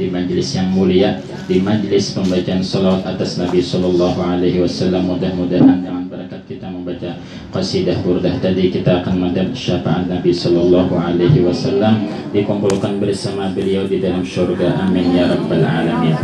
[0.00, 5.12] di majelis yang mulia, di majelis pembacaan salawat atas Nabi Sallallahu Alaihi Wasallam.
[5.12, 7.20] Mudah-mudahan dengan berkat kita membaca
[7.52, 14.00] qasidah burdah tadi kita akan mendapat syafaat Nabi Sallallahu Alaihi Wasallam dikumpulkan bersama beliau di
[14.00, 14.88] dalam surga.
[14.88, 16.16] Amin ya rabbal alamin.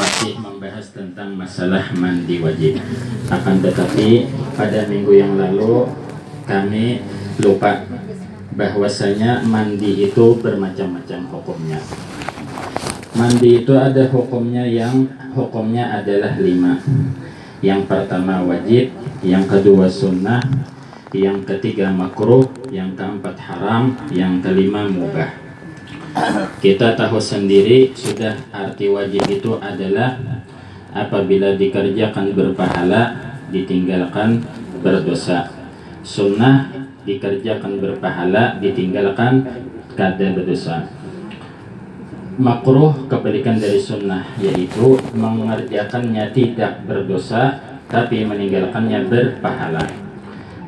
[0.00, 2.80] Masih membahas tentang masalah mandi wajib.
[3.28, 4.24] Akan tetapi
[4.56, 5.84] pada minggu yang lalu
[6.48, 7.04] kami
[7.44, 7.84] lupa
[8.56, 11.80] bahwasanya mandi itu bermacam-macam hukumnya.
[13.10, 15.02] Mandi itu ada hukumnya yang
[15.34, 16.78] hukumnya adalah lima.
[17.58, 18.94] Yang pertama wajib,
[19.26, 20.38] yang kedua sunnah,
[21.10, 25.26] yang ketiga makruh, yang keempat haram, yang kelima mubah.
[26.62, 30.14] Kita tahu sendiri sudah arti wajib itu adalah
[30.94, 34.38] apabila dikerjakan berpahala, ditinggalkan
[34.86, 35.50] berdosa.
[36.06, 36.70] Sunnah
[37.02, 39.42] dikerjakan berpahala ditinggalkan
[39.98, 40.99] kada berdosa
[42.40, 47.60] makruh kebalikan dari sunnah yaitu mengerjakannya tidak berdosa
[47.92, 49.84] tapi meninggalkannya berpahala.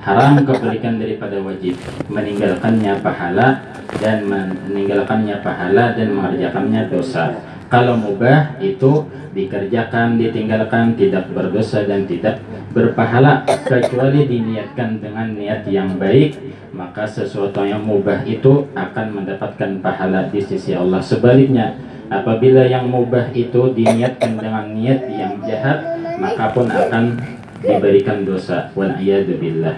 [0.04, 1.80] Haram kebalikan daripada wajib
[2.12, 3.64] meninggalkannya pahala
[4.02, 7.40] dan meninggalkannya pahala dan mengerjakannya dosa.
[7.72, 12.36] Kalau mubah itu dikerjakan ditinggalkan tidak berdosa dan tidak
[12.72, 16.40] berpahala kecuali diniatkan dengan niat yang baik
[16.72, 21.76] maka sesuatu yang mubah itu akan mendapatkan pahala di sisi Allah sebaliknya.
[22.08, 25.84] Apabila yang mubah itu diniatkan dengan niat yang jahat
[26.16, 27.20] maka pun akan
[27.60, 28.72] diberikan dosa.
[28.72, 28.96] Wal
[29.36, 29.76] billah.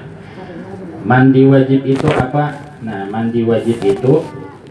[1.05, 2.79] Mandi wajib itu apa?
[2.83, 4.23] Nah mandi wajib itu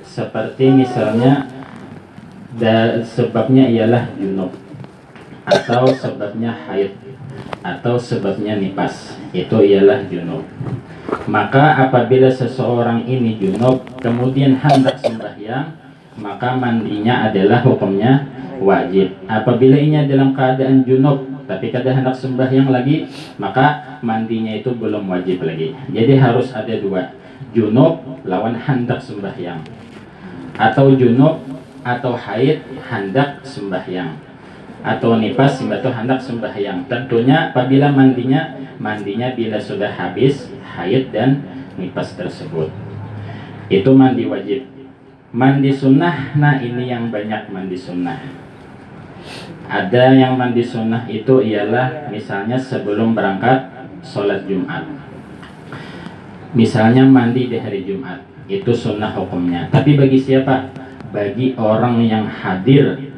[0.07, 1.47] seperti misalnya
[2.55, 4.53] dan sebabnya ialah junub
[5.43, 6.95] atau sebabnya haid
[7.63, 10.43] atau sebabnya nipas itu ialah junub.
[11.25, 15.71] Maka apabila seseorang ini junub kemudian hendak sembahyang
[16.19, 18.27] maka mandinya adalah hukumnya
[18.59, 19.15] wajib.
[19.25, 23.07] Apabila ini dalam keadaan junub tapi kada hendak sembahyang lagi
[23.39, 25.71] maka mandinya itu belum wajib lagi.
[25.89, 27.15] Jadi harus ada dua
[27.55, 29.63] junub lawan hendak sembahyang.
[30.59, 31.39] Atau junub
[31.83, 34.32] atau haid hendak sembahyang
[34.83, 36.85] atau nifas atau hendak sembahyang.
[36.91, 41.39] Tentunya apabila mandinya mandinya bila sudah habis haid dan
[41.79, 42.67] nifas tersebut.
[43.71, 44.67] Itu mandi wajib.
[45.33, 48.21] Mandi sunnah, nah ini yang banyak mandi sunnah.
[49.65, 53.71] Ada yang mandi sunnah itu ialah misalnya sebelum berangkat
[54.05, 54.85] sholat Jumat.
[56.53, 59.73] Misalnya mandi di hari Jumat, itu sunnah hukumnya.
[59.73, 60.69] Tapi bagi siapa?
[61.09, 63.12] Bagi orang yang hadir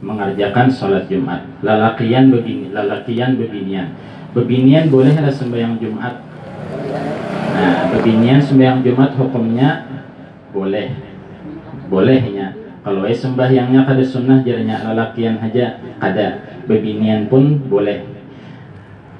[0.00, 1.44] mengerjakan sholat Jumat.
[1.60, 3.92] Lalakian begini, lalakian beginian.
[4.32, 6.24] Beginian boleh ada sembahyang Jumat.
[7.56, 9.84] Nah, beginian sembahyang Jumat hukumnya
[10.50, 10.88] boleh.
[11.92, 12.56] Bolehnya.
[12.80, 16.48] Kalau eh sembahyangnya kada sunnah jadinya lalakian aja kada.
[16.64, 18.08] Beginian pun boleh.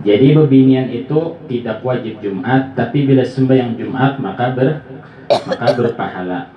[0.00, 4.80] Jadi bebinian itu tidak wajib Jumat, tapi bila sembahyang Jumat maka ber
[5.28, 6.48] maka berpahala.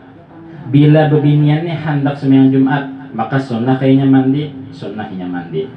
[0.72, 5.70] Bila bebiniannya hendak sembahyang Jumat, maka sunnah kayaknya mandi sunnahnya mandi.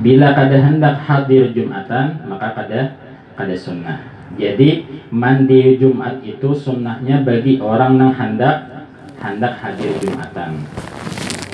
[0.00, 2.96] Bila kada hendak hadir jumatan maka kada
[3.34, 3.98] kada sunnah.
[4.38, 8.88] Jadi mandi jumat itu sunnahnya bagi orang yang hendak
[9.20, 10.64] hendak hadir jumatan.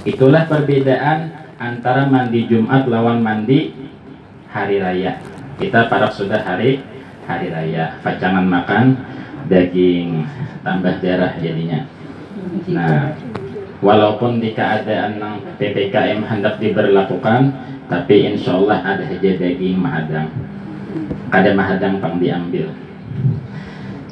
[0.07, 3.75] Itulah perbedaan antara mandi jumat lawan mandi
[4.53, 5.19] hari raya.
[5.59, 6.79] Kita para sudah hari
[7.27, 7.99] hari raya.
[8.01, 8.85] Pacangan makan
[9.51, 10.23] daging
[10.63, 11.83] tambah darah jadinya.
[12.71, 13.19] Nah
[13.79, 15.19] walaupun di keadaan
[15.59, 17.55] PPKM hendak diberlakukan
[17.89, 20.29] tapi insya Allah ada saja daging mahadang.
[21.33, 22.69] Ada mahadang pang diambil.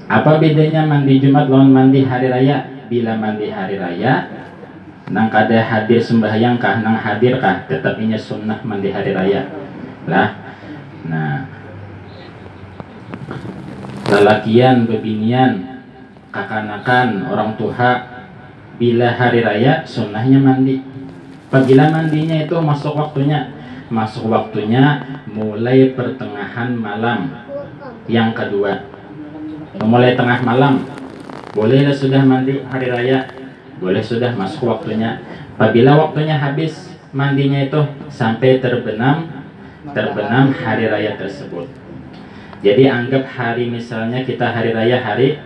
[0.07, 2.65] Apa bedanya mandi Jumat lawan mandi hari raya?
[2.87, 4.31] Bila mandi hari raya
[5.07, 7.67] nang kada hadir sembahyang kah nang hadir kah?
[7.67, 9.45] Tetapnya sunnah mandi hari raya.
[10.09, 10.29] Lah
[11.05, 11.53] nah.
[14.07, 15.83] Lelakian bebinian
[16.31, 18.16] kakanakan orang tua
[18.77, 20.85] bila hari raya sunnahnya mandi.
[21.49, 23.53] Apabila mandinya itu masuk waktunya.
[23.89, 25.01] Masuk waktunya
[25.31, 27.33] mulai pertengahan malam.
[28.11, 28.85] Yang kedua
[29.81, 30.85] mulai tengah malam.
[31.57, 33.25] Boleh sudah mandi hari raya.
[33.81, 35.21] Boleh sudah masuk waktunya.
[35.57, 37.81] Apabila waktunya habis mandinya itu
[38.13, 39.25] sampai terbenam
[39.95, 41.71] terbenam hari raya tersebut.
[42.61, 45.39] Jadi anggap hari misalnya kita hari raya hari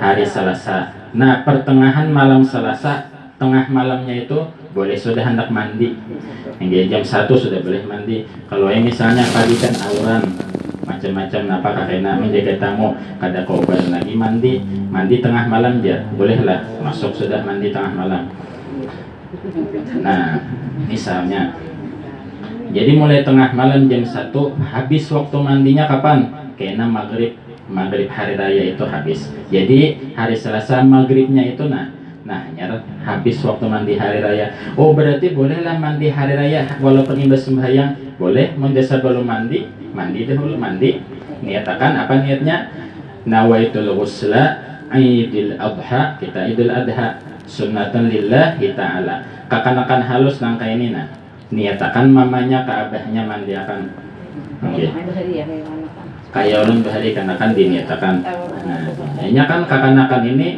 [0.00, 5.92] hari Selasa Nah pertengahan malam Selasa Tengah malamnya itu boleh sudah hendak mandi.
[6.56, 8.24] Yang jam satu sudah boleh mandi.
[8.48, 10.24] Kalau yang misalnya pagi kan auran
[10.88, 14.64] Macam-macam apa karena menjaga tamu Kada kobar lagi mandi.
[14.88, 16.64] Mandi tengah malam dia Bolehlah.
[16.80, 18.32] Masuk sudah mandi tengah malam.
[20.00, 20.40] Nah,
[20.88, 21.52] misalnya.
[22.72, 26.28] Jadi mulai tengah malam jam 1 habis waktu mandinya kapan?
[26.56, 27.36] Kena maghrib
[27.70, 29.30] maghrib hari raya itu habis.
[29.50, 31.96] Jadi hari Selasa maghribnya itu nah
[32.26, 34.50] Nah, nyar habis waktu mandi hari raya.
[34.74, 38.18] Oh, berarti bolehlah mandi hari raya walaupun imbas sembahyang.
[38.18, 40.98] Boleh mendesa belum mandi, mandi dahulu mandi.
[41.46, 42.74] Niatakan apa niatnya?
[43.30, 44.58] Nawaitul ghusla
[44.90, 49.46] Idul Adha, kita Idul Adha sunnatan lillahi ta'ala.
[49.46, 51.06] Kakanakan halus nangka ini nah.
[51.54, 53.80] Niatakan mamanya ke abahnya mandi akan.
[54.66, 54.90] Okay.
[56.34, 58.14] Kayak ulun bahari kanakan diniatakan.
[58.66, 58.82] Nah,
[59.24, 60.48] ini kan kakanakan ini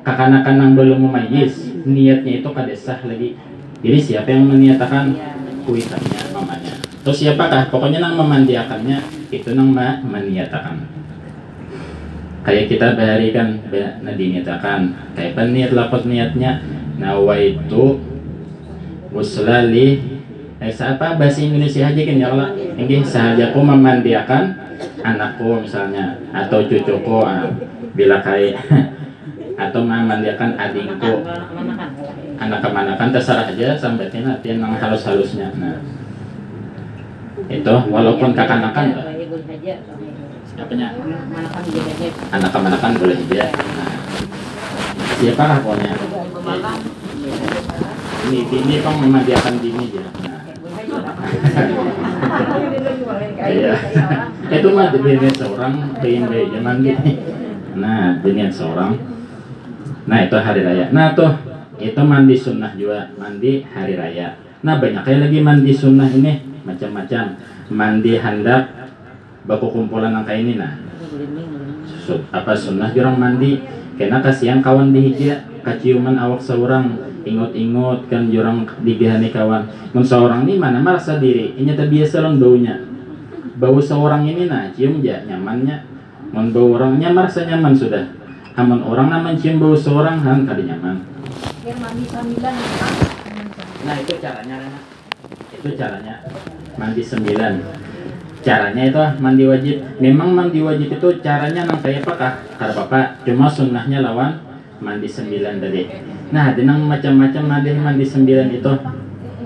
[0.00, 3.36] kakanakan yang belum memayis niatnya itu kadesah lagi.
[3.80, 5.16] Jadi siapa yang meniatakan?
[5.64, 6.72] Kuitannya mamanya.
[7.04, 7.68] Terus siapakah?
[7.68, 10.88] Pokoknya nang memandiakannya itu nang ma meniatakan.
[12.40, 13.60] Kayak kita bahari kan
[14.00, 16.64] nah diniatakan kayak niat lapot niatnya
[16.96, 18.00] nawaitu
[19.12, 20.00] muslali
[20.60, 22.56] eh apa bahasa Indonesia aja kan ya Allah?
[22.56, 24.59] Ini sahaja aku memandiakan
[25.02, 27.48] anakku misalnya atau cucuku ah,
[27.96, 28.56] bila kayak
[29.68, 31.26] atau memandiakan adikku.
[32.40, 35.52] Anak kemanakan terserah aja sampai artian yang halus-halusnya.
[35.60, 35.76] Nah
[37.50, 38.94] itu walaupun kakanakan
[40.44, 40.88] siapanya
[42.32, 43.44] anak kemanakan boleh aja.
[43.52, 43.92] Nah,
[45.18, 45.92] siapa lah pokoknya?
[48.30, 50.40] Ini ini pang memandiakan dini aja nah.
[53.40, 53.72] Iya.
[54.50, 57.12] itu mah dini seorang bayi zaman gini
[57.78, 58.92] nah dini seorang
[60.10, 60.90] Nah itu hari raya.
[60.90, 61.30] Nah tuh
[61.78, 64.34] itu mandi sunnah juga mandi hari raya.
[64.66, 67.38] Nah banyak lagi mandi sunnah ini macam-macam.
[67.70, 68.74] Mandi hendak
[69.46, 70.74] baku kumpulan angka ini nah.
[72.34, 73.62] apa sunnah jurang mandi
[73.94, 79.68] karena kasihan kawan di hijia kaciuman awak seorang ingot-ingot kan jurang digihani kawan.
[79.92, 81.56] Mun seorang ini mana merasa diri?
[81.56, 82.80] Ini tak biasa lang baunya.
[83.60, 85.76] Bau seorang ini nah cium aja nyamannya.
[86.32, 88.04] Mun bau orangnya merasa nyaman sudah.
[88.56, 90.96] Aman orang nama cium bau seorang han kali nyaman.
[93.80, 94.56] Nah itu caranya
[95.60, 96.14] itu caranya.
[96.80, 97.52] Mandi sembilan.
[98.40, 99.76] Caranya itu mandi wajib.
[100.00, 103.06] Memang mandi wajib itu caranya nang kayak apakah karena bapak.
[103.28, 104.40] Cuma sunnahnya lawan
[104.80, 105.82] mandi sembilan tadi.
[106.32, 108.72] Nah nang macam-macam mandi mandi sembilan itu.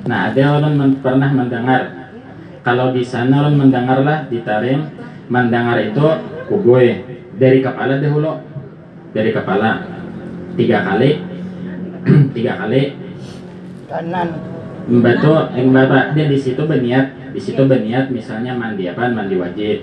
[0.07, 1.83] Nah ada orang pernah mendengar.
[2.65, 4.89] Kalau di sana orang mendengarlah di Tarim
[5.29, 6.07] mendengar itu
[6.49, 6.97] kuboy
[7.37, 8.41] dari kepala dahulu
[9.13, 9.71] dari kepala.
[10.55, 11.11] Tiga kali
[12.37, 12.95] tiga kali.
[13.91, 14.29] Kanan.
[14.85, 19.81] Mbatu, yang bapak dia di situ berniat, di situ berniat misalnya mandi apa, mandi wajib.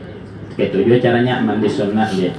[0.53, 2.29] Kayak tujuh caranya mandi sunnah dia.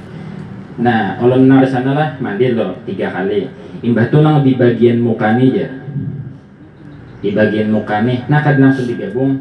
[0.81, 3.45] Nah, kalau nang sana lah mandi lo tiga kali.
[3.83, 5.69] Imbah tuh nang di bagian muka nih ya.
[7.21, 9.37] Di bagian muka nih, nah kan langsung digabung.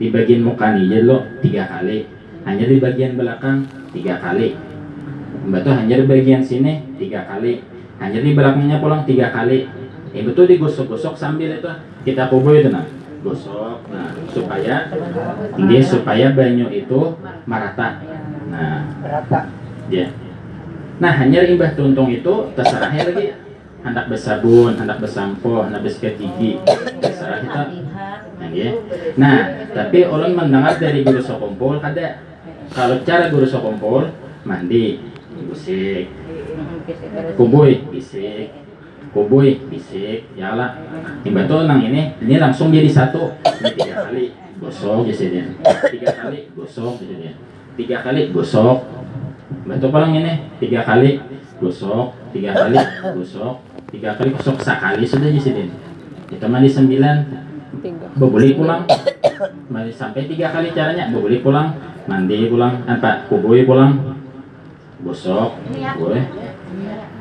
[0.00, 2.08] Di bagian muka nih ya lo tiga kali.
[2.42, 4.72] Hanya di bagian belakang tiga kali.
[5.42, 9.66] Mbak tuh hanya di bagian sini tiga kali hanya di belakangnya pulang tiga kali
[10.12, 11.72] Ibu tuh digosok-gosok sambil itu
[12.04, 12.84] kita kubur itu nah
[13.24, 14.90] gosok nah supaya
[15.56, 17.16] ini supaya banyu itu
[17.48, 18.02] merata
[18.52, 19.50] nah merata
[19.90, 20.10] ya
[21.02, 23.34] nah hanya imbah tuntung itu terserah lagi.
[23.82, 26.62] Hendak bersabun, hendak bersampo, hendak bersikat gigi,
[27.02, 27.62] terserah kita.
[28.38, 28.78] Nah, ya.
[29.18, 32.22] nah, tapi orang mendengar dari guru sokompol ada.
[32.70, 34.14] Kalau cara guru sokompol
[34.46, 35.02] mandi,
[35.50, 36.14] bisik
[37.36, 38.54] kubuy bisik.
[39.12, 40.72] Kubuy bisik ya lah
[41.20, 43.36] imbato nang ini ini langsung jadi satu.
[43.44, 44.24] Ini tiga kali
[44.56, 45.44] gosok ya dia
[45.92, 47.32] tiga kali gosok ya dia
[47.76, 48.88] tiga kali gosok
[49.62, 51.22] batu palang ini tiga kali
[51.62, 52.76] gosok tiga kali
[53.14, 53.62] gosok
[53.94, 55.66] tiga kali gosok sekali sudah ya dia
[56.32, 57.16] itu mandi sembilan
[58.16, 58.88] bebuli pulang?
[59.68, 61.76] Mandi sampai tiga kali caranya bebuli pulang?
[62.08, 64.16] Mandi pulang apa kubuy pulang?
[65.04, 65.60] Gosok
[66.00, 66.24] boleh.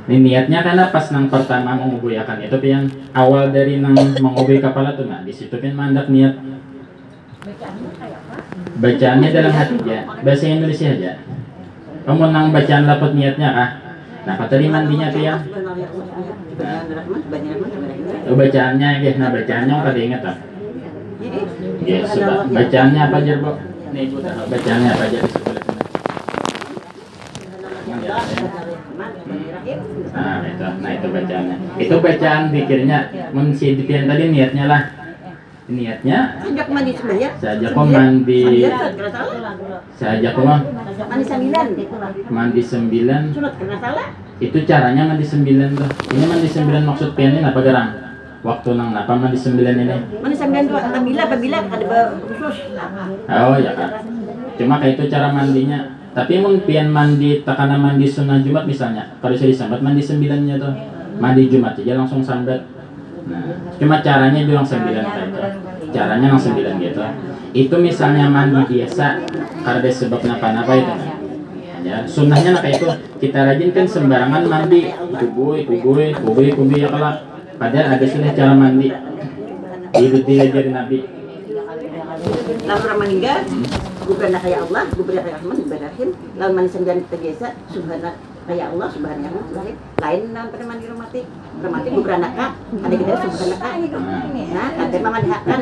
[0.09, 5.05] Ini niatnya karena pas nang pertama mengubuyakan itu pian awal dari nang mengubay kepala tuh
[5.05, 6.39] nah di situ pian mandak niat.
[8.81, 11.11] Bacaannya dalam hati aja bahasa Indonesia aja
[12.01, 13.69] kamu nang bacaan dapat niatnya ah?
[14.21, 15.37] Nah kata di mandinya pian
[16.61, 20.37] nah, bacaannya ya nah bacaannya kada ingat ah?
[21.81, 21.99] Ya
[22.49, 23.51] bacaannya apa aja bu
[23.91, 24.05] nih
[24.49, 25.19] bacaannya apa aja
[30.11, 31.55] Nah itu, nah itu bacaannya.
[31.79, 32.99] Itu bacaan pikirnya,
[33.31, 35.00] mensidipian tadi niatnya lah.
[35.71, 36.19] Niatnya?
[36.43, 38.43] Sejak mandi sebenarnya Sejak kok mandi.
[39.95, 41.67] Sejak kok mandi sembilan.
[42.27, 43.21] Mandi sembilan.
[44.41, 45.89] Itu caranya mandi sembilan tuh.
[46.11, 47.89] Ini mandi sembilan maksud pianin apa garang?
[48.41, 49.95] waktu nang apa mandi sembilan ini?
[50.17, 52.57] Mandi sembilan dua apabila apabila ada khusus.
[53.29, 53.89] oh ya kak.
[54.57, 55.79] Cuma kayak itu cara mandinya.
[56.11, 59.15] Tapi mun pian mandi takana mandi sunnah jumat misalnya.
[59.23, 60.73] Kalau saya disambat mandi sembilannya tuh.
[61.21, 62.65] Mandi jumat aja langsung sambat
[63.21, 63.43] nah
[63.77, 65.41] cuma caranya bilang sembilan kayak itu
[65.91, 67.03] caranya langsung sembilan gitu.
[67.51, 69.05] itu misalnya mandi biasa
[69.61, 70.93] karena sebab napa-napa itu.
[70.95, 71.21] Kan
[71.83, 72.87] ya sunnahnya nah kayak itu.
[73.21, 74.89] Kita rajin kan sembarangan mandi.
[74.93, 77.11] Kubui kubui kubui kubui ya kalau
[77.59, 78.89] padahal ada sudah cara mandi.
[79.91, 80.99] Itu diajarin nabi.
[82.61, 83.37] Lalu orang meninggal,
[84.05, 86.09] gue berana kayak Allah, gue kayak Rahman, ibadahin.
[86.37, 89.75] Lalu mandi sembilan kita biasa, subhanallah kayak Allah, subhanallah, subhanallah.
[90.03, 91.25] Lain dalam pada mandi romantik.
[91.61, 92.51] Romantik gue berana kak,
[92.83, 93.73] ada kita subhanallah kak.
[94.51, 95.57] Nah, ada mama dihakan.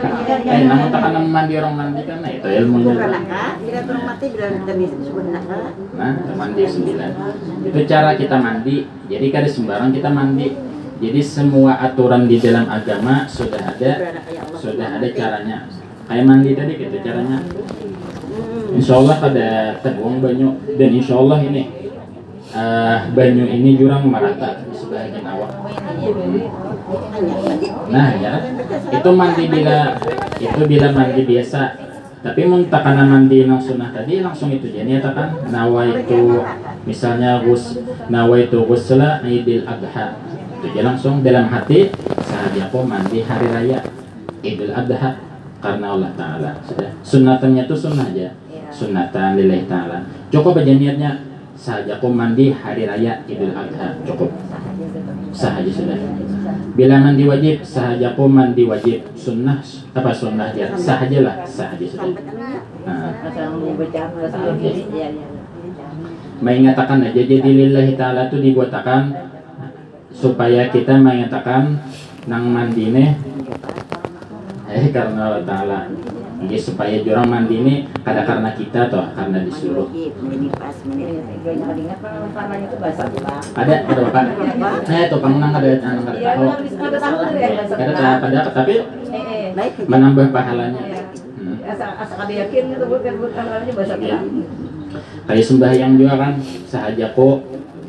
[0.50, 2.86] Eh, namun tekanan mandi orang mandi kan, nah itu ilmunya.
[2.90, 5.74] Gue berana kak, kita tuh romantik, bilang kita bisa subhanallah kak.
[5.94, 7.12] Nah, mandi sembilan.
[7.70, 8.76] Itu cara kita mandi.
[9.06, 10.48] Jadi kada sembarang kita mandi.
[11.00, 14.60] Jadi semua aturan di dalam agama sudah ada, Allah.
[14.60, 15.64] sudah ada caranya.
[16.12, 17.40] Kayak mandi tadi gitu caranya.
[17.40, 18.76] Hmm.
[18.76, 21.79] Insya Allah kada terbuang banyu dan insya Allah ini
[22.54, 25.52] eh, banyu ini jurang merata di sebagian awak.
[27.90, 28.34] Nah ya,
[28.90, 29.98] itu mandi bila
[30.38, 31.62] itu bila mandi biasa.
[32.20, 36.44] Tapi mun takana mandi nang sunnah tadi langsung itu jadi ya kan nawa itu
[36.84, 37.80] misalnya gus
[38.12, 40.20] nawa itu gusla idil adha.
[40.60, 41.88] Itu dia langsung dalam hati
[42.28, 43.80] saat aku mandi hari raya
[44.44, 45.16] idul adha
[45.64, 46.52] karena Allah Taala.
[46.68, 48.36] Sudah sunatannya itu sunnah aja.
[48.68, 50.04] Sunatan lillahi Taala.
[50.28, 51.29] Cukup aja niatnya
[51.68, 54.00] aku mandi hari raya idul adha.
[54.08, 54.32] Cukup.
[55.36, 56.00] Sahaja sudah.
[56.74, 59.04] Bila mandi wajib sahaja pun mandi wajib.
[59.14, 59.60] Sunnah
[59.92, 62.16] apa sunnah ya sahajalah sahaja sudah.
[62.16, 62.24] Sampai
[63.44, 63.76] anunya.
[65.12, 65.36] nah,
[66.40, 69.12] mengatakan aja jadi lillahi ta'ala itu dibuatakan
[70.16, 71.84] supaya kita mengatakan
[72.32, 73.06] nang mandi ini
[74.70, 75.80] eh karena Allah Ta'ala
[76.40, 79.88] jadi supaya jurang mandi ini kada karena kita toh karena disuruh
[83.56, 84.24] ada ada bapak
[84.88, 87.16] eh tuh pengenang ada anak kada tahu
[87.76, 88.76] kada tahu pada tapi
[89.50, 89.72] Baik.
[89.90, 90.82] menambah pahalanya
[91.40, 91.56] Hmm.
[94.12, 94.20] Ya.
[95.24, 96.32] Kayak sembahyang juga kan
[96.68, 97.30] sahajaku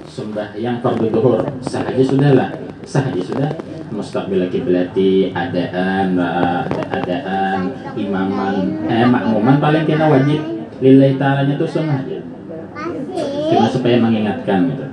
[0.07, 2.51] sembahyang fardu duhur sahaja sudahlah
[2.85, 3.51] sahaja sudah
[3.91, 8.87] mustaqbil kiblati adaan wa- adaan imaman.
[8.87, 10.41] Eh makmuman paling kena wajib.
[10.81, 12.21] Lillahi ta'ala itu sunnah aja
[13.51, 14.87] cuma supaya mengingatkan gitu.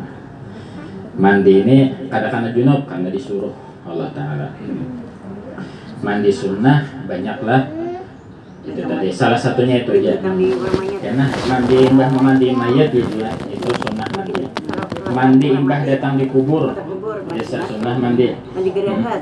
[1.18, 1.78] Mandi ini
[2.10, 3.54] kadang-kadang junub karena disuruh
[3.86, 4.54] Allah Ta'ala.
[6.02, 7.74] Mandi sunnah banyaklah.
[8.68, 10.20] Itu tadi salah satunya itu aja.
[11.00, 14.44] Karena mandi mbah mandi mayat gitu ya itu sunnah mandi.
[15.10, 16.76] Mandi mbah datang di kubur
[17.48, 18.36] Sunnah mandi.
[18.36, 19.16] Mandi gereja.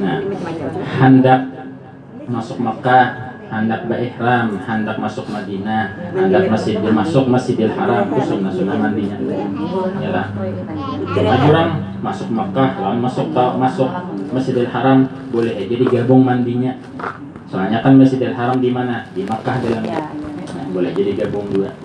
[0.00, 0.18] nah
[1.04, 1.40] hendak
[2.24, 8.80] masuk Mekah hendak berihram hendak masuk Madinah hendak masjid masuk Masjidil Haram itu sunnah sunnah
[8.80, 9.20] mandinya.
[10.00, 10.24] Ya
[11.12, 13.92] cuma orang masuk Mekah lawan masuk masuk
[14.32, 16.80] Masjidil Haram boleh aja digabung mandinya.
[17.52, 19.04] Soalnya kan Masjidil Haram di mana?
[19.12, 20.08] Di Mekah dalamnya.
[20.56, 21.76] Nah, boleh jadi gabung dua.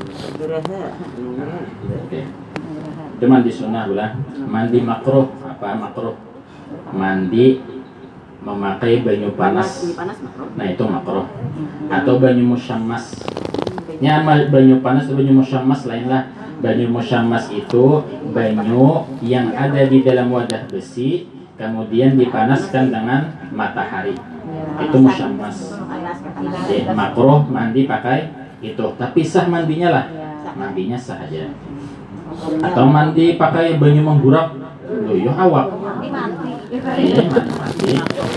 [2.07, 2.46] Oke.
[3.17, 4.13] Itu mandi sunnah bulan.
[4.45, 6.13] Mandi makruh apa makruh?
[6.93, 7.57] Mandi
[8.45, 9.97] memakai banyu panas.
[10.53, 11.25] Nah itu makruh.
[11.89, 13.25] Atau banyu musyammas.
[13.97, 16.29] Nya banyu panas atau banyu musyammas lainlah.
[16.61, 18.05] Banyu musyammas itu
[18.37, 21.25] banyu yang ada di dalam wadah besi
[21.57, 24.13] kemudian dipanaskan dengan matahari.
[24.77, 25.73] Itu musyammas.
[26.69, 28.29] Jadi makruh mandi pakai
[28.61, 28.85] itu.
[28.93, 30.05] Tapi sah mandinya lah.
[30.53, 31.49] Mandinya sah aja.
[32.37, 34.47] Atau mandi pakai banyu menggurak.
[34.87, 35.67] Loh, yo awak.
[35.67, 36.51] Iya, mandi mandi.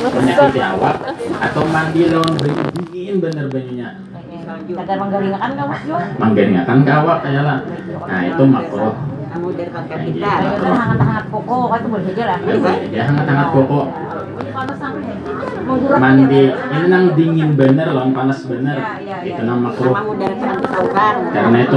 [0.01, 0.97] Penyakit awak.
[1.41, 3.89] Atau mandi lawan banyu dingin bener banyunya.
[4.51, 5.99] Kadar menggaringakan kamu juga.
[6.19, 7.59] Manggengakan ke awak kayak lah.
[8.07, 8.95] Nah itu makruh.
[9.31, 9.71] Kamu dari
[10.11, 10.31] kita.
[10.43, 10.59] gitu.
[10.59, 12.39] Kan hangat-hangat pokok kan itu boleh saja lah.
[12.43, 13.49] Ya, boleh aja hangat-hangat
[16.03, 18.75] Mandi ini nang dingin bener lawan panas bener.
[19.23, 19.43] Itu
[20.19, 21.15] dari kakak saukan.
[21.31, 21.77] Karena itu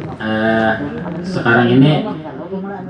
[0.00, 0.72] eh,
[1.22, 2.04] sekarang ini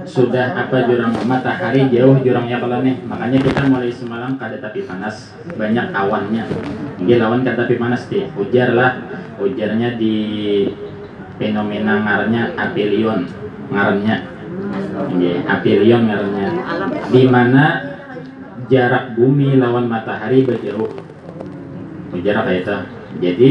[0.07, 2.97] sudah apa jurang matahari jauh jurangnya kalau nih.
[3.07, 6.45] Makanya kita mulai semalam kada tapi panas banyak awannya.
[7.03, 9.01] Dia lawan kada tapi panas deh ujar lah
[9.41, 10.15] ujarnya di
[11.37, 13.29] fenomena ngaranya apelion
[13.69, 14.37] ngarannya
[14.97, 17.65] Nggih, apelion ngarannya alam di mana
[18.73, 20.89] jarak bumi lawan matahari berjauh.
[22.17, 22.77] Jarak kayak itu?
[23.21, 23.51] Jadi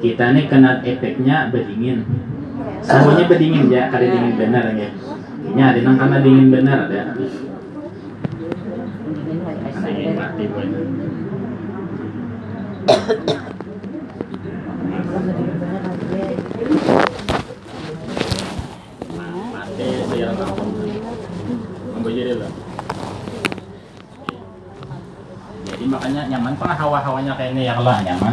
[0.00, 2.08] kita nih kena efeknya berdingin
[2.80, 4.88] semuanya berdingin ya kada dingin benar ya
[5.40, 7.16] ini ada nang karena dingin benar ada
[10.20, 10.44] mati.
[19.50, 20.26] Mati, saya
[22.10, 22.50] jadi lah.
[25.70, 28.32] Jadi makanya nyaman pak hawa-hawanya kayak ini ya kalau nyaman.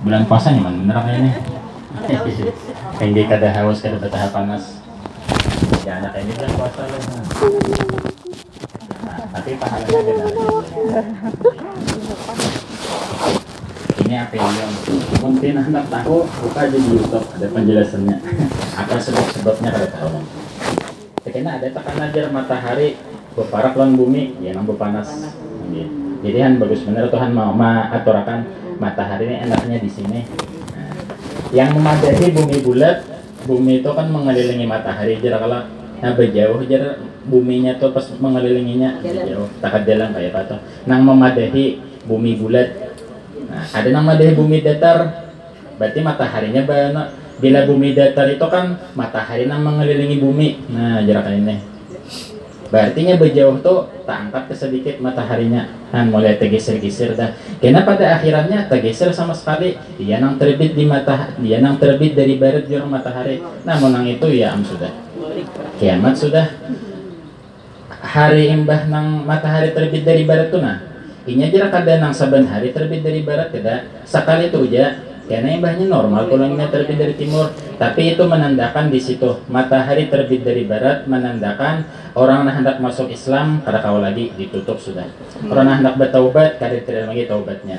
[0.00, 1.40] Bulan puasa nyaman bener kayak
[3.00, 4.76] dia kada haus kada betah panas.
[5.88, 7.00] Ya anak ini bulan puasa loh.
[9.00, 10.24] Nah, tapi pahalanya beda.
[14.04, 14.72] Ini apa yang
[15.24, 18.16] mungkin anak tahu buka aja di YouTube ada penjelasannya.
[18.76, 20.20] Apa sebab-sebabnya kada tahu.
[21.24, 23.00] Karena ada tekan ajar matahari
[23.32, 25.08] beparak lawan bumi ya nang panas.
[26.20, 28.44] Jadi kan bagus bener Tuhan mau aturakan
[28.76, 30.20] matahari ini enaknya di sini.
[31.50, 32.96] Yang memadai bumi bulat,
[33.44, 35.60] bumi itu kan mengelilingi matahari jarak kalau
[36.00, 36.96] nah berjauh jarak
[37.28, 40.58] buminya tuh pas mengelilinginya jauh tak jalan kayak apa tuh.
[40.88, 42.68] Nang memadahi bumi bulat.
[43.50, 44.98] Nah, ada nang memadahi bumi datar,
[45.76, 47.08] berarti mataharinya banyak.
[47.40, 50.48] Bila bumi datar itu kan matahari nang mengelilingi bumi.
[50.72, 51.69] Nah, jarak ini.
[52.70, 57.34] Berarti nya berjauh tuh tak angkat ke sedikit mataharinya kan mulai tergeser-geser dah.
[57.58, 59.74] Karena pada akhirannya tergeser sama sekali.
[59.98, 63.42] Dia nang terbit di mata, dia nang terbit dari barat jurang matahari.
[63.66, 64.94] Namun nang itu ya am sudah
[65.82, 66.46] kiamat sudah.
[68.00, 70.78] Hari imbah nang matahari terbit dari barat tuh nah.
[71.26, 75.86] Inya jarak ada nang saban hari terbit dari barat tidak sekali itu aja karena imbahnya
[75.86, 77.54] normal ini terbit dari timur.
[77.78, 79.38] Tapi itu menandakan di situ.
[79.46, 81.86] Matahari terbit dari barat menandakan
[82.18, 85.06] orang yang hendak masuk Islam kada kau lagi ditutup sudah.
[85.46, 87.78] Orang yang hendak bertaubat kada terima lagi taubatnya.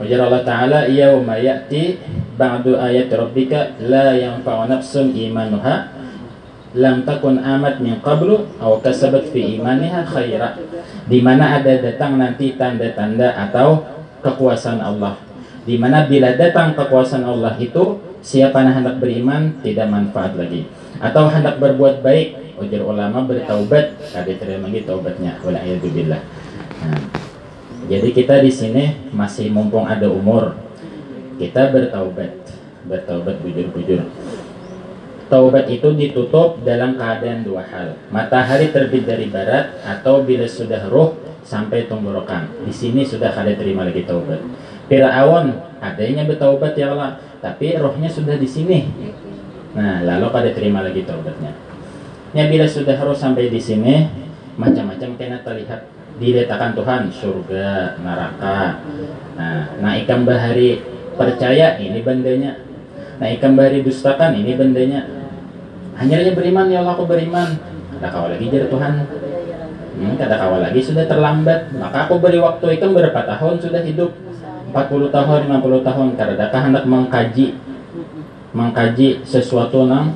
[0.00, 2.00] Wajar Allah Ta'ala Yauma ya'ti
[2.40, 5.92] ba'du ayat Rabbika La yanfa'u nafsun imanuha
[6.72, 10.56] Lam takun amat min qablu Aw kasabat fi imaniha khaira.
[11.04, 13.84] Di mana ada datang nanti tanda-tanda atau
[14.24, 15.29] kekuasaan Allah
[15.70, 20.66] di mana bila datang kekuasaan Allah itu siapa yang hendak beriman tidak manfaat lagi.
[20.98, 25.38] Atau hendak berbuat baik ujar ulama bertaubat kada terima lagi taubatnya.
[25.38, 26.98] Nah,
[27.86, 30.58] jadi kita di sini masih mumpung ada umur
[31.38, 32.34] kita bertaubat.
[32.90, 34.10] Bertaubat bujur-bujur.
[35.30, 37.94] Taubat itu ditutup dalam keadaan dua hal.
[38.10, 41.14] Matahari terbit dari barat atau bila sudah roh
[41.46, 42.50] sampai tenggorokan.
[42.66, 44.42] Di sini sudah kada terima lagi taubat
[44.90, 47.22] Fir'aun adanya bertaubat ya Allah.
[47.38, 48.90] Tapi rohnya sudah di sini.
[49.78, 51.54] Nah lalu pada terima lagi taubatnya.
[52.34, 54.10] Ya bila sudah roh sampai di sini
[54.58, 55.86] macam-macam kena terlihat.
[56.18, 58.82] Diletakkan Tuhan surga neraka.
[59.38, 60.82] Nah naikkan bahari
[61.14, 62.58] percaya ini bandanya
[63.20, 65.04] naikkan bahari dustakan ini bandanya
[66.00, 67.56] hanya beriman ya Allah aku beriman.
[68.00, 68.92] Ada kawal lagi jadi Tuhan.
[70.00, 71.76] Hmm, kada kawal lagi sudah terlambat.
[71.76, 74.10] Maka aku beri waktu itu berapa tahun sudah hidup
[74.70, 77.58] 40 tahun, 50 tahun Karedakah hendak mengkaji
[78.54, 80.14] Mengkaji sesuatu nang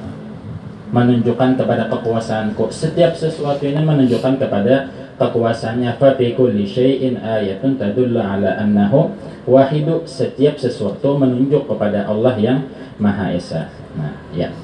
[0.95, 2.71] Menunjukkan kepada kekuasaanku?
[2.71, 4.87] Setiap sesuatu ini menunjukkan kepada
[5.19, 5.99] kekuasaannya.
[5.99, 9.11] Fafi kulli syai'in ayatun tadulla ala annahu
[9.43, 10.07] Wahidu.
[10.07, 12.71] Setiap sesuatu menunjuk kepada Allah yang
[13.03, 13.75] Maha Esa.
[13.99, 14.55] Nah ya.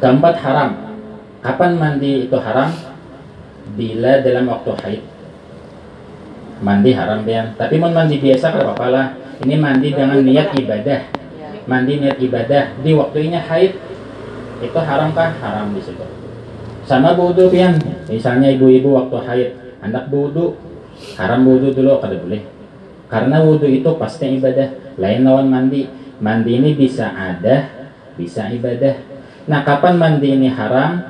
[0.00, 0.88] Keempat haram.
[1.44, 2.72] Kapan mandi itu haram?
[3.76, 5.02] Bila dalam waktu haid
[6.60, 9.06] mandi haram pian tapi mau mandi biasa kalau apa lah.
[9.40, 11.00] Ini mandi dengan niat ibadah.
[11.64, 12.76] Mandi niat ibadah.
[12.84, 13.72] Di waktunya haid
[14.60, 15.32] itu haram kah?
[15.40, 16.04] Haram di situ.
[16.84, 17.80] Sama wudhu pian.
[18.04, 19.48] Misalnya ibu-ibu waktu haid
[19.80, 20.60] hendak wudhu
[21.16, 22.44] haram wudhu dulu kada boleh.
[23.08, 24.68] Karena wudhu itu pasti ibadah.
[25.00, 25.88] Lain lawan mandi.
[26.20, 27.64] Mandi ini bisa ada
[28.20, 29.00] bisa ibadah.
[29.48, 31.00] Nah kapan mandi ini haram?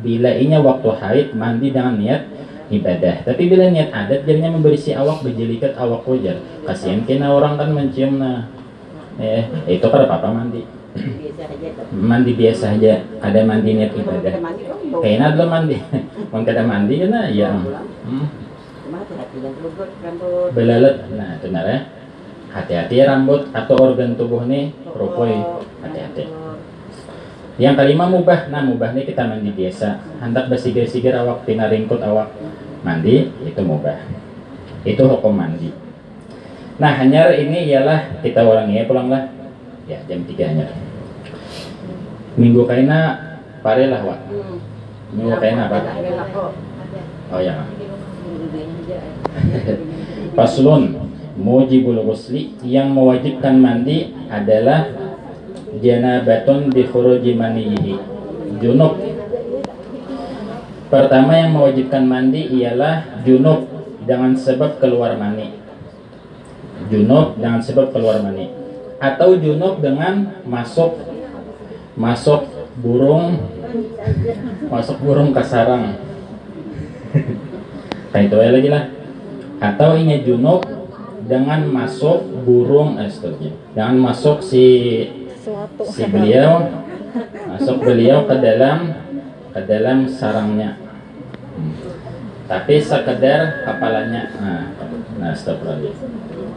[0.00, 2.29] Bila ini waktu haid mandi dengan niat
[2.70, 3.26] ibadah.
[3.26, 6.38] Tapi bila niat adat jadinya memberisi awak berjelikat awak wajar.
[6.64, 8.46] Kasihan kena orang kan mencium nah
[9.18, 10.62] eh itu kan apa mandi.
[11.90, 13.02] Mandi biasa aja.
[13.20, 14.34] Ada mandi niat ibadah.
[15.02, 15.76] kayaknya ada mandi
[16.30, 16.94] mau kada mandi.
[17.04, 18.26] Kan nah, ya hmm.
[19.30, 20.50] Dan rambut, rambut.
[20.54, 21.78] belalet nah itu ya.
[22.50, 25.38] Hati-hati rambut atau organ tubuh nih rupoi
[25.86, 26.49] hati-hati
[27.60, 28.48] yang kelima mubah.
[28.48, 30.00] Nah mubah ini kita mandi biasa.
[30.24, 32.32] Hendak bersigir-sigir awak tina ringkut awak.
[32.80, 34.00] Mandi itu mubah.
[34.88, 35.68] Itu hukum mandi.
[36.80, 39.28] Nah hanyar ini ialah kita ulangi ya pulanglah.
[39.84, 40.72] Ya jam 3 hanyar.
[42.40, 43.20] Minggu kaina
[43.60, 44.20] pare lah wak.
[45.12, 45.78] Minggu kaina apa
[47.30, 47.62] oh ya
[50.32, 50.96] Paslun
[51.44, 52.56] mujibul ghusli.
[52.64, 55.09] Yang mewajibkan mandi adalah
[55.78, 57.94] janabatun bi khuruji manihi
[58.58, 58.98] junub.
[60.90, 63.70] Pertama yang mewajibkan mandi ialah junub
[64.02, 65.54] dengan sebab keluar mani.
[66.90, 68.50] Junub dengan sebab keluar mani.
[68.98, 70.98] Atau junub dengan masuk
[71.94, 73.38] masuk burung
[74.72, 75.94] masuk burung ke sarang
[78.10, 78.84] kayak itu ya lagi lah.
[79.60, 80.64] Atau ini junub
[81.28, 83.12] dengan masuk burung eh,
[83.76, 84.66] dengan masuk si
[85.90, 86.68] si beliau
[87.50, 88.78] masuk beliau ke dalam
[89.50, 90.78] ke dalam sarangnya.
[92.50, 94.62] Tapi sekedar kepalanya nah,
[95.22, 95.94] nah astagfirullah.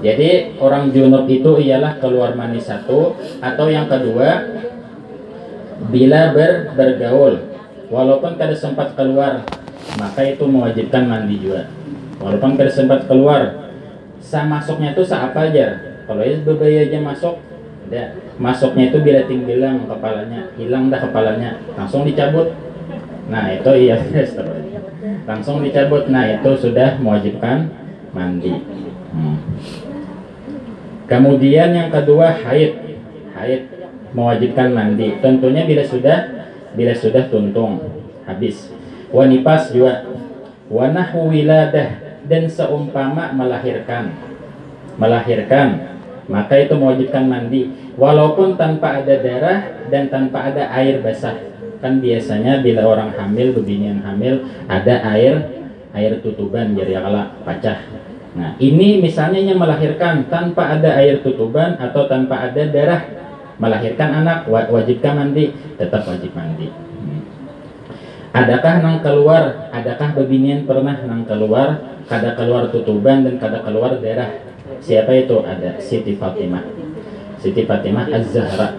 [0.02, 4.42] jadi orang junub itu ialah keluar mani satu atau yang kedua
[5.94, 7.54] bila ber, bergaul.
[7.94, 9.46] Walaupun kada sempat keluar
[10.02, 11.70] maka itu mewajibkan mandi juga.
[12.18, 13.70] Walaupun kada sempat keluar
[14.18, 15.78] sa masuknya itu sa apa aja?
[16.10, 17.38] Kalau ya berbahaya aja masuk
[17.94, 21.62] ada masuknya itu bila tinggilang kepalanya hilang dah kepalanya.
[21.78, 22.54] Langsung dicabut.
[23.30, 24.84] Nah itu iya astagfirullah.
[25.30, 26.10] langsung dicabut.
[26.10, 27.70] Nah itu sudah mewajibkan
[28.14, 28.54] mandi.
[29.14, 29.38] Hmm.
[31.06, 32.74] kemudian yang kedua haid.
[33.38, 33.62] Haid
[34.18, 35.18] mewajibkan mandi.
[35.22, 36.18] Tentunya bila sudah
[36.74, 37.82] bila sudah tuntung
[38.26, 38.74] habis.
[39.14, 40.10] Wanipas juga.
[40.74, 44.10] Wanahu wiladah dan seumpama melahirkan.
[44.98, 45.93] Melahirkan
[46.28, 47.68] maka itu mewajibkan mandi.
[48.00, 49.60] Walaupun tanpa ada darah
[49.92, 51.36] dan tanpa ada air basah.
[51.84, 57.80] Kan biasanya bila orang hamil beginian hamil ada air air tutuban jadi kalau pecah
[58.34, 63.04] nah ini misalnya yang melahirkan tanpa ada air tutuban atau tanpa ada darah.
[63.62, 66.74] Melahirkan anak wa- wajibkah mandi tetap wajib mandi.
[66.74, 67.22] Hmm.
[68.34, 69.70] adakah nang keluar?
[69.70, 71.78] Adakah beginian pernah nang keluar
[72.14, 74.30] kada keluar tutuban dan kada keluar darah
[74.78, 75.42] siapa itu?
[75.42, 76.62] Ada Siti Fatimah.
[77.42, 78.78] Siti Fatimah Az-Zahra.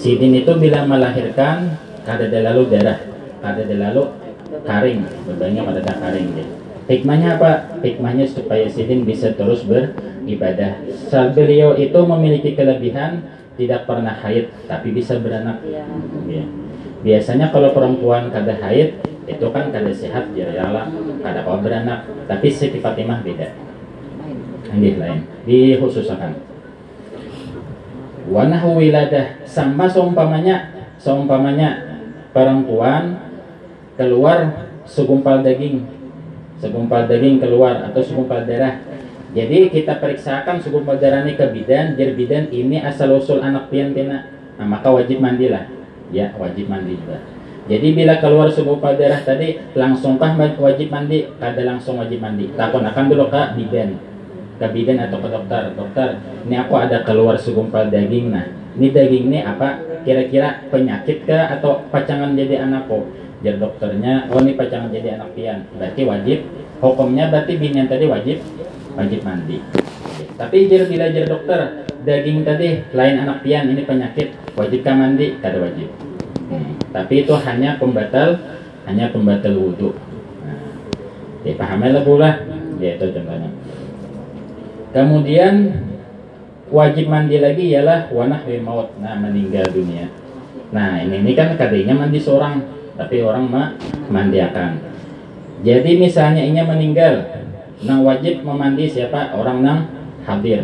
[0.00, 1.76] Sidin itu bila melahirkan
[2.08, 2.98] kada ada lalu darah
[3.44, 4.02] kada ada lalu
[4.64, 5.04] karing.
[5.28, 6.46] Bebannya pada ada karing dia.
[6.88, 7.52] Hikmahnya apa?
[7.84, 10.80] Hikmahnya supaya Sidin bisa terus beribadah.
[11.12, 13.28] Saat beliau itu memiliki kelebihan
[13.60, 15.60] tidak pernah haid tapi bisa beranak.
[16.24, 16.48] Ya.
[17.04, 20.86] biasanya kalau perempuan kada haid itu kan kada sehat lah
[21.24, 22.04] kada kau beranak.
[22.28, 23.56] Tapi Siti Fatimah beda.
[24.74, 25.20] Ini lain.
[25.48, 26.36] Dikhususkan
[28.28, 29.44] wanahu wiladah.
[29.48, 32.00] Sama seumpamanya seumpamanya
[32.36, 33.16] perempuan
[33.96, 35.88] keluar segumpal daging.
[36.60, 38.80] Segumpal daging keluar atau segumpal darah.
[39.34, 43.90] Jadi kita periksakan segumpal darah ini ke bidan jadi bidan ini asal usul anak pian
[43.90, 45.64] pina nah, maka wajib mandilah.
[46.12, 47.33] Ya wajib mandi juga
[47.64, 51.24] jadi bila keluar segumpal darah tadi langsungkah wajib mandi?
[51.40, 52.52] Kada langsung wajib mandi.
[52.52, 53.96] Takon akan dulu ke bidan
[54.60, 55.72] ke bidan atau ke dokter.
[55.72, 56.08] Dokter
[56.44, 58.46] ini aku ada keluar segumpal daging nah.
[58.76, 59.80] Ini daging ini apa?
[60.04, 63.08] Kira-kira penyakit kah atau pacangan jadi anakku
[63.40, 65.64] jadi dokternya oh ini pacangan jadi anak pian.
[65.76, 66.38] Berarti wajib.
[66.84, 68.44] Hukumnya berarti binian tadi wajib.
[68.92, 69.64] Wajib mandi.
[70.36, 74.36] Tapi jadi bila jadi dokter daging tadi lain anak pian ini penyakit.
[74.52, 75.40] Wajibkah mandi?
[75.40, 76.13] Kada wajib
[76.92, 78.38] tapi itu hanya pembatal
[78.84, 79.90] hanya pembatal wudhu
[80.44, 80.60] nah,
[81.42, 82.30] dipahami lah pula
[82.78, 83.50] ya itu contohnya
[84.94, 85.74] Kemudian
[86.70, 88.94] wajib mandi lagi ialah wanah maut.
[89.02, 90.06] Nah, meninggal dunia.
[90.70, 92.62] Nah, ini, ini kan kadenya mandi seorang,
[92.94, 93.68] tapi orang mah
[94.06, 94.78] mandiakan.
[95.66, 97.26] Jadi misalnya ini meninggal,
[97.82, 99.34] nah wajib memandi siapa?
[99.34, 99.90] Orang nang
[100.22, 100.62] hadir.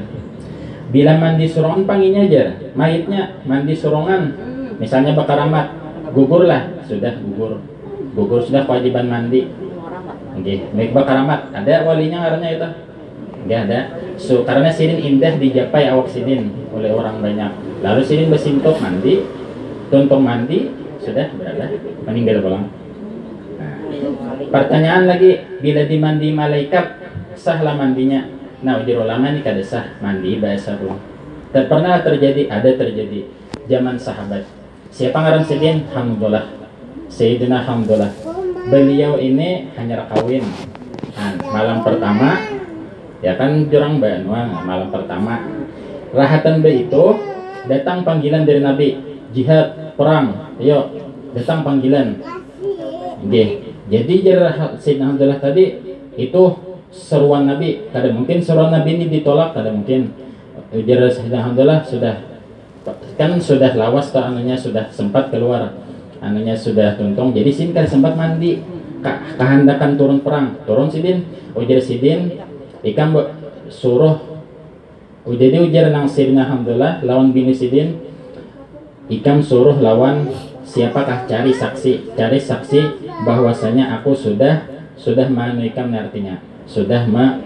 [0.94, 4.30] Bila mandi sorongan panginya aja, mayitnya mandi sorongan.
[4.78, 5.42] Misalnya bakar
[6.10, 7.62] amat, gugurlah, sudah gugur.
[8.18, 9.46] Gugur sudah kewajiban mandi.
[10.34, 11.54] Oke, baik bakar amat.
[11.54, 12.68] Ada walinya karena itu?
[13.46, 13.80] Enggak ada.
[14.18, 17.50] So, karena sidin indah dijapai awak sidin oleh orang banyak.
[17.80, 19.24] Lalu sidin bersintok mandi,
[19.88, 20.68] tuntung mandi,
[21.00, 21.70] sudah berada
[22.04, 22.66] meninggal pulang.
[23.56, 23.74] Nah,
[24.50, 27.00] pertanyaan lagi, bila dimandi malaikat
[27.38, 28.26] sahlah mandinya?
[28.60, 30.76] Nah, ujur ulama ini kada sah mandi bahasa.
[31.50, 33.24] Dan pernah terjadi, ada terjadi
[33.66, 34.59] zaman sahabat.
[34.90, 35.86] Siapa ngaran sidin?
[35.94, 36.50] Hamdullah.
[37.10, 38.10] Sayyidina Hamdullah.
[38.70, 40.44] Beliau ini hanya kawin.
[41.16, 42.38] Nah, malam pertama
[43.20, 45.44] ya kan jurang Banua malam pertama
[46.16, 47.04] rahatan be itu
[47.68, 48.96] datang panggilan dari Nabi
[49.36, 50.88] jihad perang ayo
[51.36, 52.16] datang panggilan
[53.20, 54.40] Oke, jadi jar
[54.80, 55.76] Sayyidina Hamzah tadi
[56.16, 56.42] itu
[56.88, 57.84] seruan Nabi.
[57.92, 60.16] Kadang mungkin seruan Nabi ini ditolak, kadang mungkin
[60.72, 62.16] jar Sayyidina Hamzah sudah
[63.20, 65.76] kan sudah lawas tak anunya sudah sempat keluar
[66.24, 68.64] anunya sudah tuntung jadi sini kan sempat mandi.
[69.00, 70.60] Ka- kehendakan turun perang.
[70.68, 71.24] Turun sidin
[71.56, 72.36] ujar sidin
[72.84, 73.32] ikan bu-
[73.72, 74.20] suruh
[75.24, 77.96] jadi ujar nang sidin alhamdulillah lawan bini sidin
[79.08, 80.28] ikam suruh lawan
[80.68, 82.12] siapakah cari saksi?
[82.12, 82.80] Cari saksi
[83.24, 84.68] bahwasanya aku sudah
[85.00, 87.42] sudah manuikam artinya sudah ma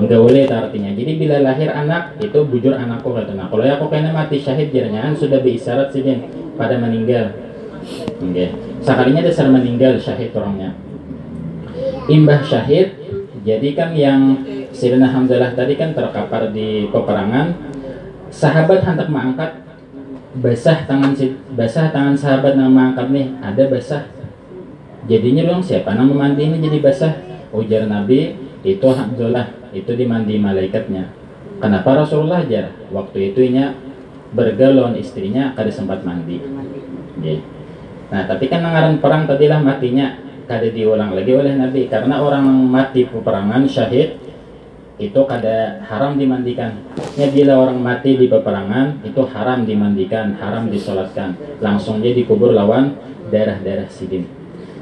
[0.00, 0.16] itu
[0.48, 0.90] artinya.
[0.96, 3.52] Jadi bila lahir anak itu bujur anakku kata nah.
[3.52, 6.24] Kalau ya kena mati syahid jirnya sudah biisyarat sidin
[6.56, 7.36] pada meninggal.
[8.16, 8.46] Oke.
[8.80, 10.72] Sekalinya dasar meninggal syahid orangnya.
[12.08, 12.96] Imbah syahid
[13.44, 14.42] jadi kan yang
[14.72, 17.52] Sirina Hamzalah tadi kan terkapar di peperangan
[18.32, 19.62] sahabat hendak mengangkat
[20.36, 21.16] basah tangan
[21.56, 24.02] basah tangan sahabat yang mengangkat nih ada basah
[25.08, 27.12] jadinya dong siapa nama mandi ini jadi basah
[27.54, 31.14] ujar Nabi itu Hamzalah itu dimandi malaikatnya.
[31.62, 33.78] Kenapa Rasulullah ajar waktu itu nya
[34.34, 36.42] bergalon istrinya kada sempat mandi.
[37.16, 37.40] Oke.
[38.06, 40.14] nah tapi kan nangaran perang tadilah matinya
[40.50, 41.86] kada diulang lagi oleh Nabi.
[41.86, 44.18] Karena orang mati peperangan syahid
[44.98, 46.82] itu kada haram dimandikan.
[47.14, 51.38] Ya bila orang mati di peperangan itu haram dimandikan haram disolatkan.
[51.62, 52.98] Langsung dia dikubur lawan
[53.30, 54.26] darah-darah sidin.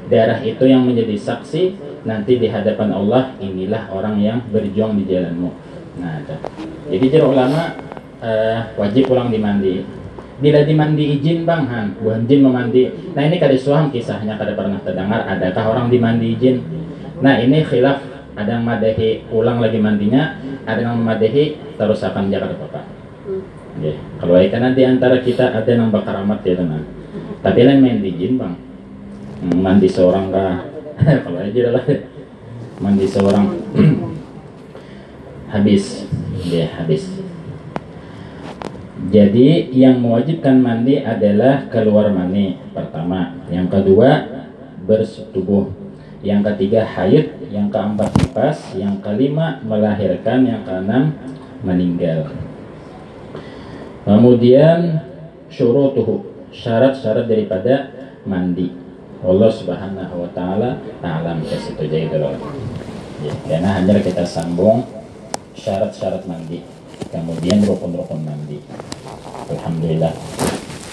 [0.05, 5.49] Darah itu yang menjadi saksi nanti di hadapan Allah inilah orang yang berjuang di jalanmu.
[5.99, 6.21] Nah
[6.87, 7.75] jadi jadi ulama
[8.21, 9.81] eh, wajib pulang dimandi.
[10.35, 11.65] Bila dimandi izin bang?
[11.65, 12.93] Han izin memandi.
[13.17, 15.25] Nah ini kada suam kisahnya kada pernah terdengar.
[15.25, 16.61] Adakah orang dimandi izin?
[17.19, 18.13] Nah ini khilaf.
[18.35, 20.35] Ada yang madahi ulang lagi mandinya
[20.67, 22.83] ada yang madahi terus akan jaga bapak
[23.79, 23.95] Oke.
[24.19, 26.83] kalau ikan nanti antara kita ada yang bakar amat ya teman.
[27.39, 28.59] Tapi lain main izin bang.
[29.39, 30.74] Hmm, mandi seorang kah
[31.23, 31.85] kalau aja lah.
[32.79, 33.45] Mandi seorang.
[35.53, 36.07] Habis.
[36.45, 37.07] Dia habis.
[39.09, 43.39] Jadi yang mewajibkan mandi adalah keluar mani pertama.
[43.47, 44.09] Yang kedua
[44.83, 45.71] bersetubuh.
[46.21, 47.49] Yang ketiga haid.
[47.49, 48.59] Yang keempat nifas.
[48.75, 50.43] Yang kelima melahirkan.
[50.43, 51.03] Yang keenam
[51.63, 52.35] meninggal.
[54.03, 55.01] Kemudian
[55.47, 56.29] syurutuhu.
[56.51, 57.89] Syarat-syarat daripada
[58.27, 58.84] mandi
[59.25, 62.37] Allah Subhanahu wa taala alam ke situ jadi dulu.
[63.25, 64.85] Ya, karena hanya kita sambung
[65.57, 66.61] syarat-syarat mandi.
[67.09, 68.61] Kemudian rukun-rukun mandi.
[69.49, 70.13] Alhamdulillah.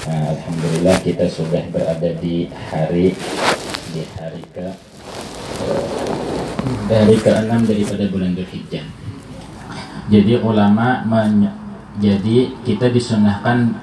[0.09, 3.14] Nah, Alhamdulillah kita sudah berada di hari
[3.92, 4.66] di hari ke
[6.88, 8.87] dari ke-6 daripada bulan Dzulhijjah.
[10.09, 11.53] Jadi ulama men-
[12.01, 13.77] jadi kita disunahkan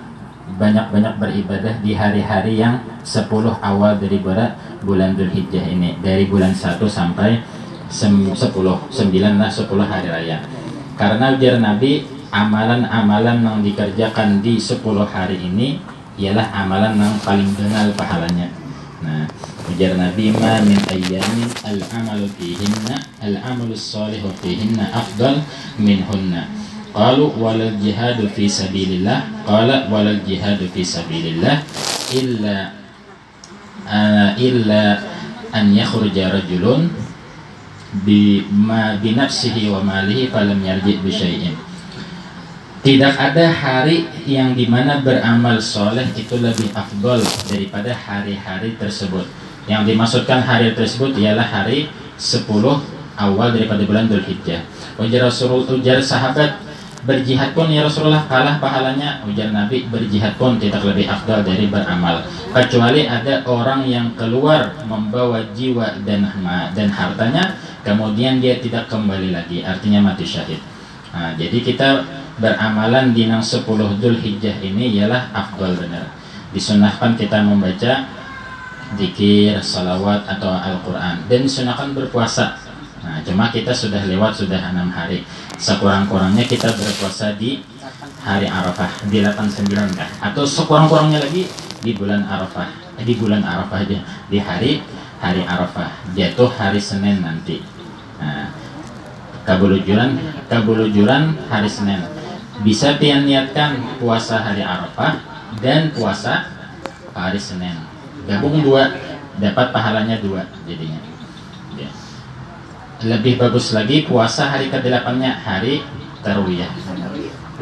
[0.57, 3.29] banyak-banyak beribadah di hari-hari yang 10
[3.61, 5.99] awal dari bulan Dzulhijjah ini.
[6.01, 7.43] Dari bulan 1 sampai
[7.89, 10.37] 10 9 lah 10 hari raya.
[10.97, 15.81] Karena ujar Nabi amalan-amalan yang dikerjakan di 10 hari ini
[16.19, 18.51] ialah amalan yang paling dengar pahalanya.
[18.99, 19.23] Nah
[19.69, 25.39] ujar Nabi ma min ayyamin al-amalu fihinna al-amalu salihu fihinna afdal
[25.77, 26.58] minhunna
[26.89, 29.45] Qalu walal jihadu fi sabilillah?
[29.45, 31.61] Qala walal jihadu fi sabilillah
[32.17, 32.73] Illa
[33.85, 34.97] uh, Illa
[35.53, 36.89] An yakhruja rajulun
[38.05, 41.53] Bima binafsihi wa malihi Falam yarji bisyai'in
[42.79, 47.19] Tidak ada hari yang di mana beramal soleh itu lebih afdol
[47.51, 49.27] daripada hari-hari tersebut.
[49.67, 52.47] Yang dimaksudkan hari tersebut ialah hari 10
[53.19, 54.63] awal daripada bulan Dhul Hijjah
[54.95, 56.68] Ujar Rasul, ujar sahabat
[57.07, 59.23] berjihad pun ya Rasulullah kalah pahalanya.
[59.23, 62.23] Ujar Nabi berjihad pun tidak lebih afdal dari beramal.
[62.51, 66.27] Kecuali ada orang yang keluar membawa jiwa dan
[66.75, 67.55] dan hartanya
[67.87, 69.63] kemudian dia tidak kembali lagi.
[69.63, 70.59] Artinya mati syahid.
[71.09, 72.05] Nah, jadi kita
[72.37, 73.65] beramalan di nang 10
[73.99, 76.05] Dhul Hijjah ini ialah afdal benar.
[76.53, 78.05] Disunahkan kita membaca
[78.97, 81.25] zikir, salawat atau Al-Quran.
[81.29, 82.57] Dan disunahkan berpuasa.
[83.01, 85.25] Nah, cuma kita sudah lewat sudah enam hari.
[85.59, 87.59] Sekurang-kurangnya kita berpuasa di
[88.23, 90.07] hari Arafah di 89 kan?
[90.23, 91.51] Atau sekurang-kurangnya lagi
[91.83, 92.71] di bulan Arafah.
[92.99, 93.99] Di bulan Arafah aja
[94.31, 94.79] di hari
[95.19, 97.59] hari Arafah jatuh hari Senin nanti.
[98.23, 98.55] Nah,
[99.43, 100.15] kabulujuran
[100.47, 102.07] kabulujuran hari Senin.
[102.63, 105.19] Bisa pian niatkan puasa hari Arafah
[105.59, 106.47] dan puasa
[107.11, 107.75] hari Senin.
[108.27, 108.95] Gabung dua
[109.39, 111.08] dapat pahalanya dua jadinya.
[112.99, 115.79] Lebih bagus lagi puasa hari ke-8-nya hari
[116.19, 116.67] Tarwiyah.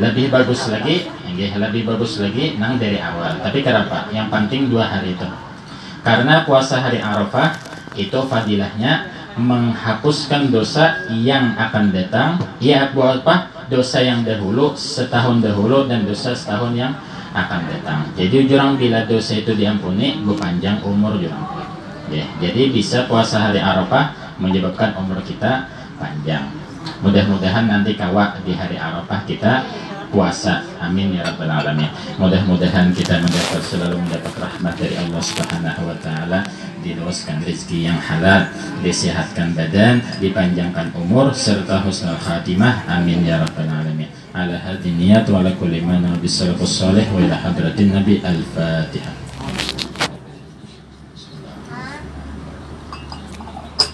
[0.02, 1.06] Lebih bagus lagi
[1.38, 3.38] ya lebih bagus lagi nang dari awal.
[3.46, 4.10] Tapi kenapa?
[4.10, 5.30] Yang penting dua hari itu.
[6.02, 7.54] Karena puasa hari Arafah
[7.94, 12.42] itu fadilahnya menghapuskan dosa yang akan datang.
[12.58, 13.54] Ya buat apa?
[13.70, 16.98] Dosa yang dahulu setahun dahulu dan dosa setahun yang
[17.38, 18.10] akan datang.
[18.18, 21.46] Jadi jurang bila dosa itu diampuni panjang umur jurang.
[22.10, 26.46] Ya jadi bisa puasa hari Arafah menyebabkan umur kita panjang
[27.02, 29.66] mudah-mudahan nanti kawak di hari Arafah kita
[30.08, 30.64] puasa.
[30.80, 31.92] Amin ya rabbal alamin.
[32.16, 36.40] Mudah-mudahan kita mendapat selalu mendapat rahmat dari Allah Subhanahu wa taala,
[36.82, 38.48] diluaskan rezeki yang halal,
[38.82, 42.88] disehatkan badan, dipanjangkan umur serta husnul khatimah.
[42.88, 44.08] Amin ya rabbal alamin.
[44.32, 49.27] Ala hadhihi niyat wa ala kulli man bisalafus salih wa ila hadratin nabi al-Fatihah.